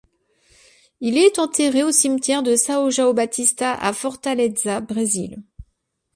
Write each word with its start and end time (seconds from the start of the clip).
Il 0.99 1.15
est 1.15 1.37
enterré 1.37 1.83
au 1.83 1.91
cimetière 1.91 2.41
de 2.41 2.55
São 2.55 2.89
João 2.89 3.13
Batista 3.13 3.71
à 3.75 3.93
Fortaleza, 3.93 4.79
Brésil. 4.81 5.43